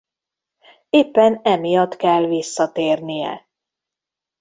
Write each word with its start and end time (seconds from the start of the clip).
Éppen 0.89 1.39
emiatt 1.43 1.95
kell 1.95 2.25
visszatérnie. 2.27 3.49